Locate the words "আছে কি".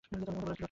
0.49-0.59